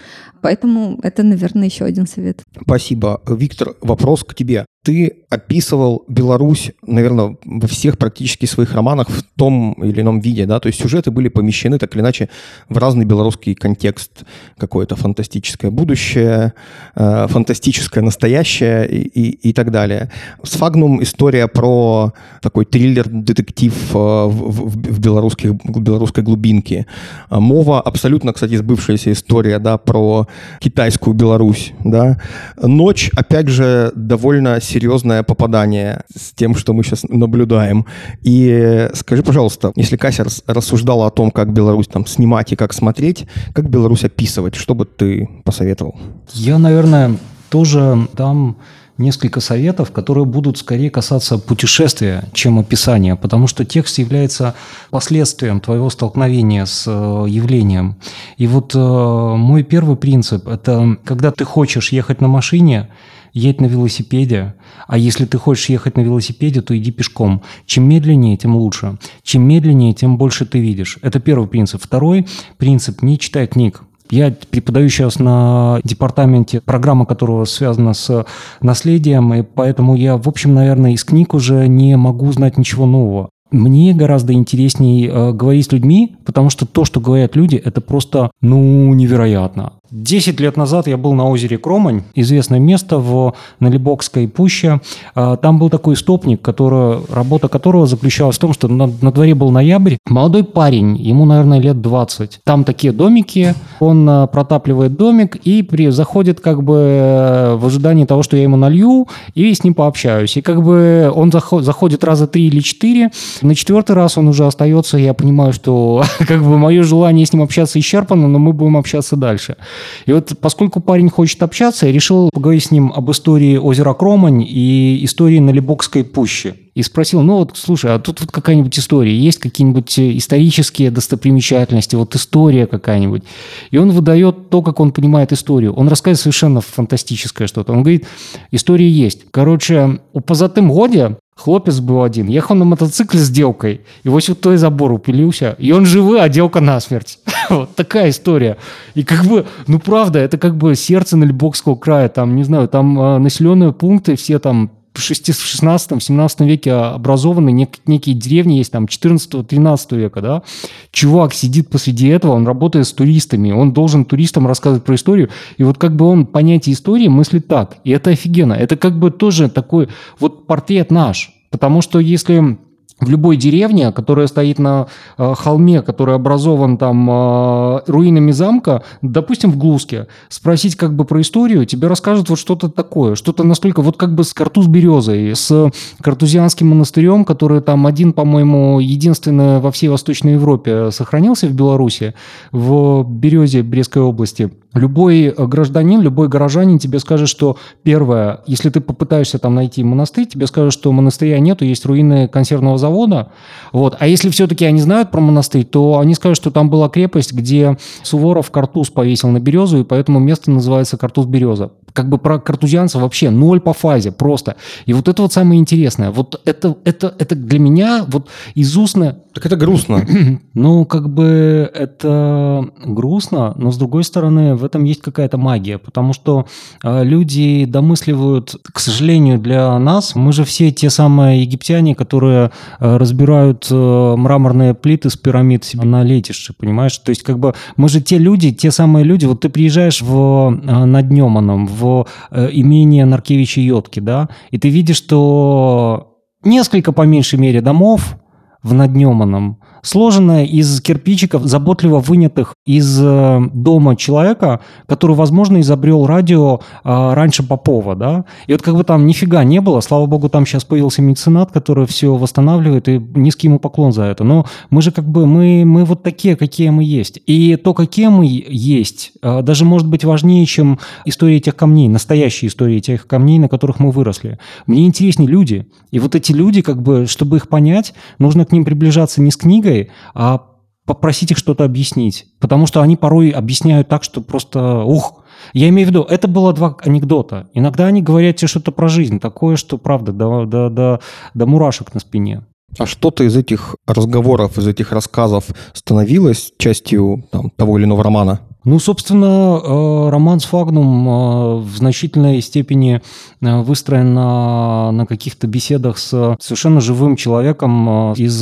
[0.46, 2.44] Поэтому это, наверное, еще один совет.
[2.62, 3.22] Спасибо.
[3.28, 4.66] Виктор, вопрос к тебе.
[4.84, 10.60] Ты описывал Беларусь, наверное, во всех практически своих романах в том или ином виде, да,
[10.60, 12.30] то есть сюжеты были помещены так или иначе
[12.70, 14.26] в разный белорусский контекст,
[14.60, 16.54] какое-то фантастическое будущее,
[16.96, 20.12] э, фантастическое настоящее и, и, и так далее.
[20.44, 22.14] Сфагнум история про
[22.44, 26.86] такой триллер-детектив э, в, в, в, белорусских, в белорусской глубинке.
[27.32, 30.28] Мова абсолютно, кстати, сбывшаяся история, да, про
[30.60, 32.22] китайскую Беларусь, да.
[32.62, 37.86] Ночь, опять же, довольно серьезное попадание с тем, что мы сейчас наблюдаем.
[38.22, 43.28] И скажи, пожалуйста, если Кася рассуждала о том, как Беларусь там снимать и как смотреть,
[43.54, 45.96] как Беларусь описывать, что бы ты посоветовал?
[46.34, 47.18] Я, наверное,
[47.50, 48.58] тоже дам
[48.98, 54.56] несколько советов, которые будут скорее касаться путешествия, чем описания, потому что текст является
[54.90, 57.96] последствием твоего столкновения с э, явлением.
[58.38, 62.90] И вот э, мой первый принцип– это когда ты хочешь ехать на машине,
[63.34, 64.54] едь на велосипеде,
[64.88, 67.42] а если ты хочешь ехать на велосипеде, то иди пешком.
[67.66, 68.98] Чем медленнее, тем лучше.
[69.24, 71.00] Чем медленнее, тем больше ты видишь.
[71.02, 71.82] Это первый принцип.
[71.84, 72.26] Второй
[72.58, 73.82] принцип– не читай книг.
[74.10, 78.26] Я преподаю сейчас на департаменте, программа которого связана с
[78.62, 83.30] наследием, и поэтому я, в общем, наверное, из книг уже не могу знать ничего нового.
[83.52, 88.32] Мне гораздо интереснее э, говорить с людьми, потому что то, что говорят люди, это просто,
[88.42, 89.74] ну, невероятно.
[89.92, 94.82] Десять лет назад я был на озере Кромань, известное место в Налибокской пуще.
[95.14, 99.36] А, там был такой стопник, который, работа которого заключалась в том, что на, на дворе
[99.36, 99.98] был ноябрь.
[100.08, 102.40] Молодой парень, ему, наверное, лет 20.
[102.44, 108.06] Там такие домики, он а, протапливает домик и при, заходит как бы э, в ожидании
[108.06, 110.36] того, что я ему налью, и с ним пообщаюсь.
[110.36, 113.12] И как бы он заход, заходит раза три или четыре.
[113.44, 117.44] На четвертый раз он уже остается, я понимаю, что как бы мое желание с ним
[117.44, 119.58] общаться исчерпано, но мы будем общаться дальше.
[120.06, 124.44] И вот поскольку парень хочет общаться, я решил поговорить с ним об истории озера Кромань
[124.48, 126.56] и истории Налибокской пущи.
[126.76, 132.16] И спросил, ну вот, слушай, а тут вот какая-нибудь история, есть какие-нибудь исторические достопримечательности, вот
[132.16, 133.24] история какая-нибудь.
[133.72, 135.74] И он выдает то, как он понимает историю.
[135.74, 137.72] Он рассказывает совершенно фантастическое что-то.
[137.72, 138.06] Он говорит,
[138.52, 139.22] история есть.
[139.32, 144.56] Короче, у позатым годе Хлопец был один, ехал на мотоцикле с девкой, и вот той
[144.56, 147.20] забор упилился, и он живый, а девка насмерть.
[147.60, 148.58] вот такая история.
[148.94, 153.00] И как бы, ну правда, это как бы сердце Нальбокского края, там, не знаю, там
[153.00, 159.98] э, населенные пункты все там в 16-17 веке образованы, нек- некие деревни есть, там, 14-13
[159.98, 160.44] века, да,
[160.92, 165.64] чувак сидит посреди этого, он работает с туристами, он должен туристам рассказывать про историю, и
[165.64, 169.50] вот как бы он понятие истории мыслит так, и это офигенно, это как бы тоже
[169.50, 169.90] такой
[170.20, 172.58] вот портрет наш, потому что если
[173.00, 179.52] в любой деревне, которая стоит на э, холме, который образован там э, руинами замка, допустим,
[179.52, 183.98] в Глуске, спросить как бы про историю, тебе расскажут вот что-то такое, что-то настолько, вот
[183.98, 189.90] как бы с Картуз Березой, с Картузианским монастырем, который там один, по-моему, единственный во всей
[189.90, 192.14] Восточной Европе сохранился в Беларуси,
[192.52, 198.82] в Березе Брестской области– Любой э, гражданин, любой горожанин тебе скажет, что первое, если ты
[198.82, 203.30] попытаешься там найти монастырь, тебе скажут, что монастыря нету, есть руины консервного завода.
[203.72, 203.96] Вот.
[204.00, 207.78] А если все-таки они знают про монастырь, то они скажут, что там была крепость, где
[208.04, 211.72] Суворов картуз повесил на березу, и поэтому место называется картуз-береза.
[211.94, 214.58] Как бы про картузианцев вообще ноль по фазе, просто.
[214.86, 216.12] И вот это вот самое интересное.
[216.12, 219.20] Вот это, это, это для меня вот из устно...
[219.34, 220.06] Так это грустно.
[220.54, 226.14] ну, как бы это грустно, но с другой стороны, в этом есть какая-то магия, потому
[226.14, 226.46] что
[226.84, 232.98] э, люди домысливают, к сожалению, для нас, мы же все те самые египтяне, которые э,
[232.98, 236.98] разбирают э, мраморные плиты с пирамид себе на летище, понимаешь?
[236.98, 240.50] То есть как бы мы же те люди, те самые люди, вот ты приезжаешь в,
[240.50, 247.62] над Неманом, в имение Наркевича Йотки, да, и ты видишь, что несколько, по меньшей мере,
[247.62, 248.18] домов,
[248.66, 256.62] в Наднеманом, сложенная из кирпичиков, заботливо вынятых из э, дома человека, который, возможно, изобрел радио
[256.84, 258.26] э, раньше Попова, да.
[258.48, 261.86] И вот как бы там нифига не было, слава богу, там сейчас появился меценат, который
[261.86, 264.24] все восстанавливает, и низкий ему поклон за это.
[264.24, 267.20] Но мы же как бы, мы, мы вот такие, какие мы есть.
[267.28, 272.50] И то, какие мы есть, э, даже может быть важнее, чем история этих камней, настоящие
[272.50, 274.40] истории этих камней, на которых мы выросли.
[274.66, 275.68] Мне интереснее люди.
[275.92, 279.38] И вот эти люди, как бы, чтобы их понять, нужно к ним приближаться не с
[279.38, 280.42] книгой, а
[280.86, 282.26] попросить их что-то объяснить.
[282.40, 285.24] Потому что они порой объясняют так, что просто ух.
[285.54, 287.50] Я имею в виду, это было два анекдота.
[287.54, 291.00] Иногда они говорят тебе что-то про жизнь, такое, что правда, до, до, до,
[291.34, 292.44] до мурашек на спине.
[292.78, 298.42] А что-то из этих разговоров, из этих рассказов становилось частью там, того или иного романа?
[298.66, 303.00] Ну, собственно, э, роман «Сфагнум» э, в значительной степени
[303.42, 308.42] э, выстроен на, на каких-то беседах с совершенно живым человеком из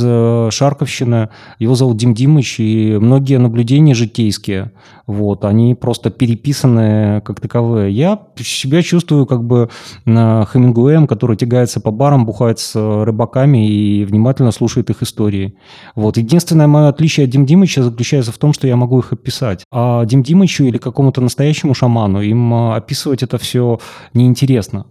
[0.54, 1.28] Шарковщины.
[1.58, 4.72] Его зовут Дим Димыч, и многие наблюдения житейские,
[5.06, 7.92] вот, они просто переписаны как таковые.
[7.92, 9.68] Я себя чувствую как бы
[10.06, 15.56] Хемингуэем, который тягается по барам, бухает с рыбаками и внимательно слушает их истории.
[15.94, 16.16] Вот.
[16.16, 19.64] Единственное мое отличие от Дим Димыча заключается в том, что я могу их описать.
[19.70, 23.80] А Вадим Димычу или какому-то настоящему шаману, им а, описывать это все
[24.12, 24.86] неинтересно.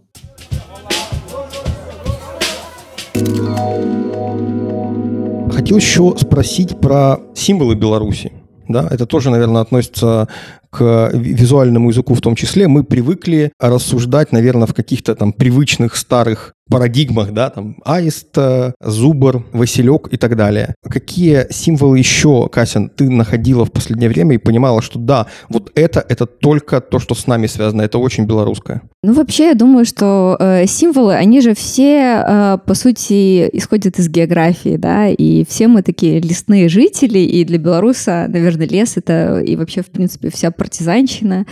[5.53, 8.33] Хотел еще спросить про символы Беларуси.
[8.67, 10.27] Да, это тоже, наверное, относится
[10.69, 12.67] к визуальному языку в том числе.
[12.67, 18.37] Мы привыкли рассуждать, наверное, в каких-то там привычных старых парадигмах, да, там аист,
[18.81, 20.75] зубр, василек и так далее.
[20.83, 26.05] Какие символы еще, Касин, ты находила в последнее время и понимала, что да, вот это,
[26.07, 28.81] это только то, что с нами связано, это очень белорусское?
[29.03, 34.07] Ну, вообще, я думаю, что э, символы, они же все, э, по сути, исходят из
[34.07, 39.55] географии, да, и все мы такие лесные жители, и для белоруса, наверное, лес— это и
[39.55, 41.45] вообще, в принципе, вся партизанщина,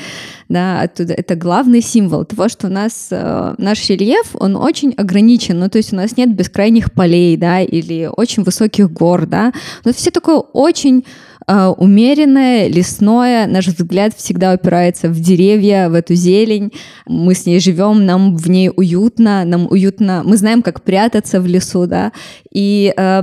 [0.48, 5.60] да, оттуда это главный символ того, что у нас э, наш рельеф, он очень ограничен,
[5.60, 9.96] ну, то есть у нас нет бескрайних полей, да, или очень высоких гор, да, нас
[9.96, 11.06] все такое очень
[11.48, 16.72] э, умеренное, лесное, наш взгляд всегда упирается в деревья, в эту зелень,
[17.06, 21.48] мы с ней живем, нам в ней уютно, нам уютно, мы знаем, как прятаться в
[21.48, 22.12] лесу, да,
[22.54, 23.22] и э,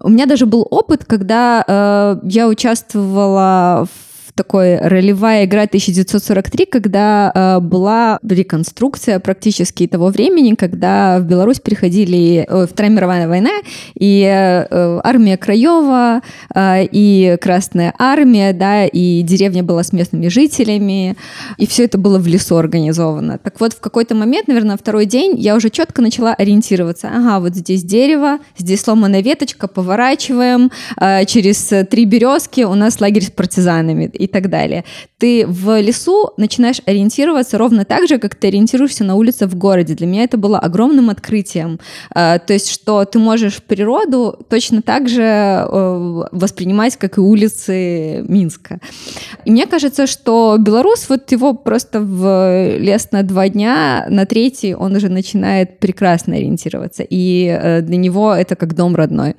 [0.00, 4.03] у меня даже был опыт, когда э, я участвовала в
[4.34, 12.44] такой ролевая игра 1943, когда э, была реконструкция практически того времени, когда в Беларусь приходили
[12.48, 13.50] э, Вторая мировая война,
[13.94, 16.20] и э, армия Краева,
[16.54, 21.16] э, и Красная армия, да, и деревня была с местными жителями,
[21.56, 23.38] и все это было в лесу организовано.
[23.38, 27.08] Так вот, в какой-то момент, наверное, второй день, я уже четко начала ориентироваться.
[27.08, 33.24] Ага, вот здесь дерево, здесь сломанная веточка, поворачиваем, э, через три березки у нас лагерь
[33.24, 34.84] с партизанами так далее.
[35.18, 39.94] Ты в лесу начинаешь ориентироваться ровно так же, как ты ориентируешься на улице в городе.
[39.94, 41.78] Для меня это было огромным открытием.
[42.10, 48.24] А, то есть, что ты можешь природу точно так же э, воспринимать, как и улицы
[48.28, 48.80] Минска.
[49.44, 54.74] И мне кажется, что белорус, вот его просто в лес на два дня, на третий
[54.74, 57.04] он уже начинает прекрасно ориентироваться.
[57.08, 59.36] И э, для него это как дом родной.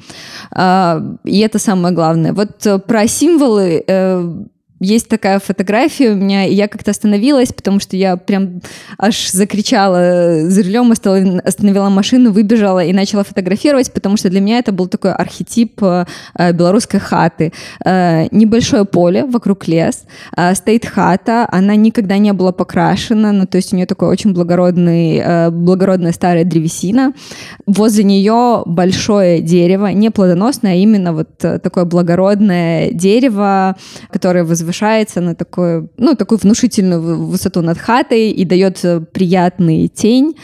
[0.52, 2.34] А, и это самое главное.
[2.34, 3.84] Вот э, про символы
[4.80, 8.62] есть такая фотография у меня, и я как-то остановилась, потому что я прям
[8.98, 14.74] аж закричала за рулем, остановила машину, выбежала и начала фотографировать, потому что для меня это
[14.74, 16.06] был такой архетип э,
[16.52, 17.54] белорусской хаты.
[17.86, 20.04] Э, небольшое поле, вокруг лес,
[20.36, 24.34] э, стоит хата, она никогда не была покрашена, ну то есть у нее такой очень
[24.34, 27.14] благородный, благородная старая древесина.
[27.66, 33.78] Возле нее большое дерево, не плодоносное, а именно вот такое благородное дерево,
[34.12, 39.88] которое возвышается возвышается на такую, ну, такую внушительную высоту над хатой и дает э, приятный
[39.88, 40.36] тень.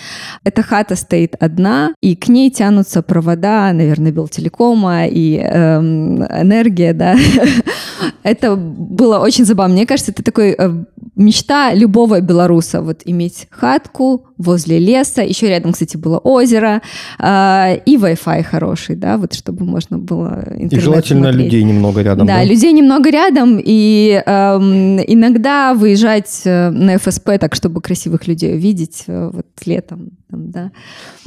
[0.43, 7.15] Эта хата стоит одна, и к ней тянутся провода, наверное, Белтелекома и эм, энергия, да.
[8.23, 9.75] это было очень забавно.
[9.75, 10.83] Мне кажется, это такой э,
[11.15, 16.81] мечта любого белоруса, вот иметь хатку возле леса, еще рядом, кстати, было озеро,
[17.19, 21.45] э, и Wi-Fi хороший, да, вот чтобы можно было И желательно смотреть.
[21.45, 22.27] людей немного рядом.
[22.27, 24.31] Да, да, людей немного рядом, и э,
[25.07, 30.71] иногда выезжать э, на ФСП так, чтобы красивых людей увидеть э, вот летом, там, да.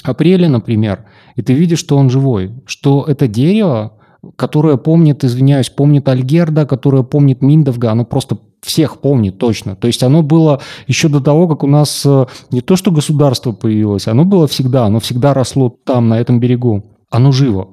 [0.04, 1.04] апреле, например,
[1.36, 3.94] и ты видишь, что он живой, что это дерево
[4.36, 9.76] которая помнит, извиняюсь, помнит Альгерда, которая помнит Миндовга, оно просто всех помнит точно.
[9.76, 13.52] То есть оно было еще до того, как у нас э, не то что государство
[13.52, 16.82] появилось, оно было всегда, оно всегда росло там, на этом берегу.
[17.10, 17.68] Оно живо.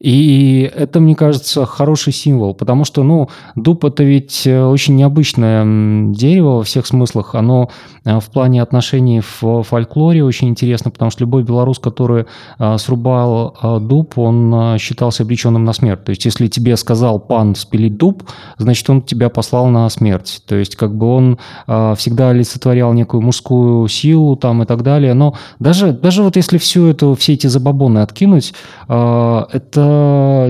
[0.00, 6.12] И это, мне кажется, хороший символ, потому что, ну, дуб это ведь э, очень необычное
[6.14, 7.34] дерево во всех смыслах.
[7.34, 7.68] Оно
[8.06, 12.24] э, в плане отношений в фольклоре очень интересно, потому что любой белорус, который
[12.58, 16.04] э, срубал дуб, он считался обреченным на смерть.
[16.04, 18.22] То есть, если тебе сказал пан спилить дуб,
[18.56, 20.42] значит, он тебя послал на смерть.
[20.46, 25.12] То есть, как бы он всегда олицетворял некую мужскую силу там и так далее.
[25.12, 28.54] Но даже, даже вот если все это, все эти забабоны откинуть,
[28.88, 29.89] это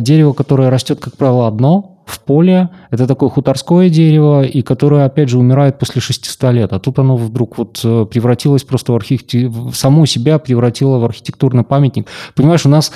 [0.00, 2.68] дерево, которое растет, как правило, одно в поле.
[2.90, 6.72] Это такое хуторское дерево, и которое, опять же, умирает после 600 лет.
[6.72, 11.62] А тут оно вдруг вот э, превратилось просто в архитектуру, само себя превратило в архитектурный
[11.62, 12.08] памятник.
[12.34, 12.92] Понимаешь, у нас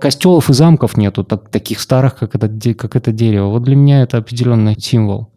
[0.00, 3.48] костелов и замков нету так, таких старых, как это, как это дерево.
[3.48, 5.28] Вот для меня это определенный символ.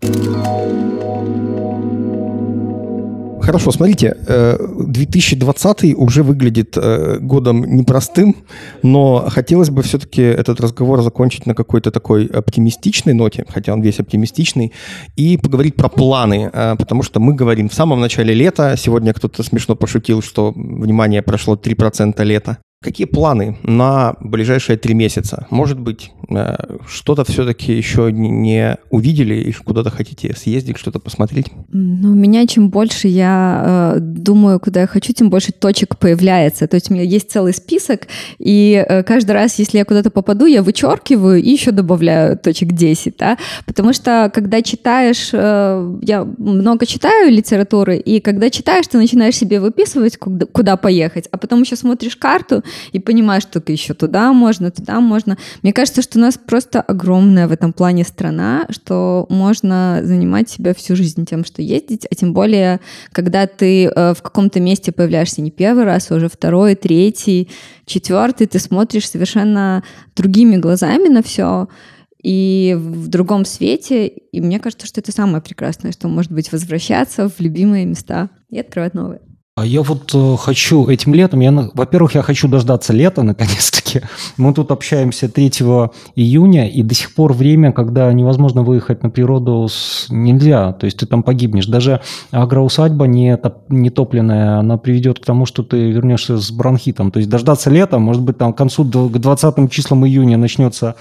[3.49, 8.35] Хорошо, смотрите, 2020 э, уже выглядит э, годом непростым,
[8.83, 13.99] но хотелось бы все-таки этот разговор закончить на какой-то такой оптимистичной ноте, хотя он весь
[13.99, 14.71] оптимистичный,
[15.15, 19.41] и поговорить про планы, э, потому что мы говорим в самом начале лета, сегодня кто-то
[19.41, 22.59] смешно пошутил, что, внимание, прошло 3% лета.
[22.81, 25.45] Какие планы на ближайшие три месяца?
[25.49, 26.55] Может быть, э,
[26.87, 31.47] что-то все-таки еще не увидели и куда-то хотите съездить, что-то посмотреть?
[31.73, 36.67] Ну, у меня чем больше я э, думаю, куда я хочу, тем больше точек появляется.
[36.69, 38.07] То есть у меня есть целый список,
[38.37, 43.17] и э, каждый раз, если я куда-то попаду, я вычеркиваю и еще добавляю точек 10,
[43.17, 43.37] да?
[43.65, 49.59] Потому что когда читаешь, э, я много читаю литературы, и когда читаешь, ты начинаешь себе
[49.59, 54.71] выписывать, куда, куда поехать, а потом еще смотришь карту, и понимаешь, что еще туда можно,
[54.71, 55.37] туда можно.
[55.61, 60.73] Мне кажется, что у нас просто огромная в этом плане страна, что можно занимать себя
[60.73, 62.79] всю жизнь тем, что ездить, а тем более,
[63.11, 67.49] когда ты э, в каком-то месте появляешься не первый раз, а уже второй, третий,
[67.85, 69.83] четвертый, ты смотришь совершенно
[70.15, 71.67] другими глазами на все,
[72.21, 74.07] и в другом свете.
[74.07, 78.59] И мне кажется, что это самое прекрасное, что может быть возвращаться в любимые места и
[78.59, 79.21] открывать новые.
[79.59, 84.01] А я вот э, хочу этим летом, я, во-первых, я хочу дождаться лета, наконец-таки.
[84.37, 85.49] Мы тут общаемся 3
[86.15, 90.07] июня, и до сих пор время, когда невозможно выехать на природу, с...
[90.09, 90.71] нельзя.
[90.71, 91.65] То есть ты там погибнешь.
[91.65, 91.99] Даже
[92.31, 93.37] агроусадьба не,
[93.67, 97.11] не топленная, она приведет к тому, что ты вернешься с бронхитом.
[97.11, 100.95] То есть дождаться лета, может быть, там к концу, к 20 числам июня начнется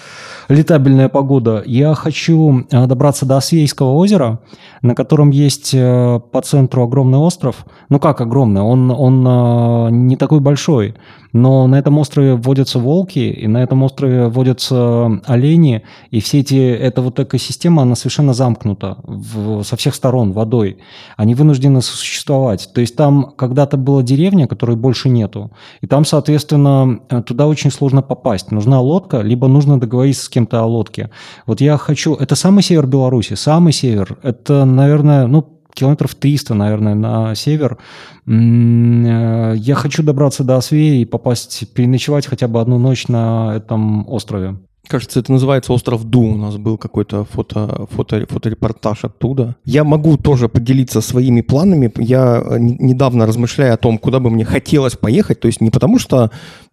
[0.48, 1.62] летабельная погода.
[1.64, 4.40] Я хочу э, добраться до Освейского озера,
[4.82, 7.64] на котором есть э, по центру огромный остров.
[7.88, 8.47] Ну как огромный?
[8.56, 10.94] Он, он э, не такой большой.
[11.32, 16.56] Но на этом острове водятся волки, и на этом острове водятся олени, и все эти,
[16.56, 20.78] эта вот экосистема, она совершенно замкнута в, со всех сторон водой.
[21.16, 22.70] Они вынуждены существовать.
[22.74, 25.50] То есть там когда-то была деревня, которой больше нету,
[25.82, 28.50] и там, соответственно, туда очень сложно попасть.
[28.50, 31.10] Нужна лодка, либо нужно договориться с кем-то о лодке.
[31.46, 32.14] Вот я хочу...
[32.14, 34.18] Это самый север Беларуси, самый север.
[34.22, 37.78] Это, наверное, ну, километров 300, наверное, на север.
[38.26, 44.08] Э, я хочу добраться до Освеи и попасть, переночевать хотя бы одну ночь на этом
[44.08, 44.56] острове.
[44.88, 46.22] Кажется, это называется остров Ду.
[46.22, 49.56] У нас был какой-то фото, фото, фоторепортаж оттуда.
[49.66, 51.92] Я могу тоже поделиться своими планами.
[51.98, 55.40] Я недавно размышляю о том, куда бы мне хотелось поехать.
[55.40, 56.30] То есть не потому, что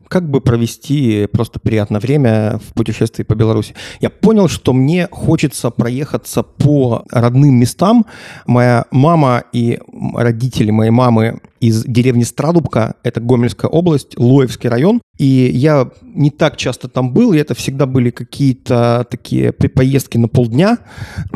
[0.07, 3.73] как бы провести просто приятное время в путешествии по Беларуси.
[3.99, 8.05] Я понял, что мне хочется проехаться по родным местам.
[8.45, 9.79] Моя мама и
[10.13, 15.01] родители моей мамы из деревни Страдубка, это Гомельская область, Лоевский район.
[15.17, 20.27] И я не так часто там был, и это всегда были какие-то такие поездки на
[20.27, 20.79] полдня.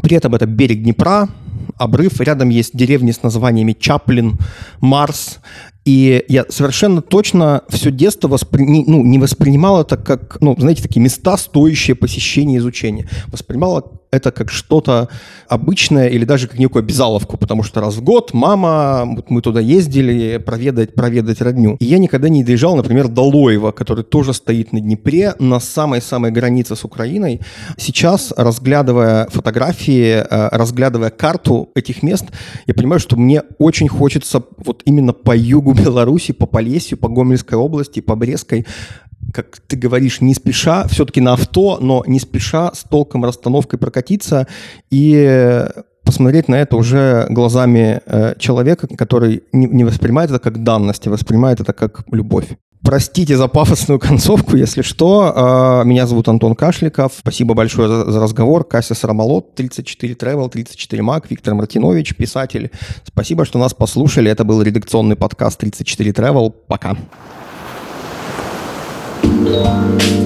[0.02, 1.30] При этом это берег Днепра,
[1.78, 2.20] обрыв.
[2.22, 4.38] Рядом есть деревни с названиями Чаплин,
[4.82, 5.40] Марс.
[5.90, 8.64] И я совершенно точно все детство воспри...
[8.86, 13.10] ну, не воспринимал это как, ну, знаете, такие места, стоящие посещения изучения.
[13.26, 15.10] Воспринимал это как что-то
[15.48, 20.38] обычное или даже как некую обязаловку, потому что раз в год мама, мы туда ездили
[20.38, 21.78] проведать, проведать родню.
[21.80, 26.32] И я никогда не доезжал, например, до Лоева, который тоже стоит на Днепре, на самой-самой
[26.32, 27.42] границе с Украиной.
[27.78, 32.26] Сейчас, разглядывая фотографии, э, разглядывая карту этих мест,
[32.66, 37.58] я понимаю, что мне очень хочется вот именно по югу Беларуси, по Полесью, по Гомельской
[37.58, 38.66] области, по Брестской
[39.34, 44.48] как ты говоришь, не спеша, все-таки на авто, но не спеша с толком расстановкой прокатиться
[44.90, 45.66] и
[46.04, 51.12] посмотреть на это уже глазами э, человека, который не, не воспринимает это как данность, а
[51.12, 52.48] воспринимает это как любовь.
[52.82, 55.82] Простите за пафосную концовку, если что.
[55.84, 57.14] Э, меня зовут Антон Кашликов.
[57.20, 58.64] Спасибо большое за, разговор.
[58.64, 62.72] Кася Сарамолот, 34 Travel, 34 Mac, Виктор Мартинович, писатель.
[63.04, 64.32] Спасибо, что нас послушали.
[64.32, 66.52] Это был редакционный подкаст 34 Travel.
[66.68, 66.98] Пока.
[69.50, 70.19] Пока.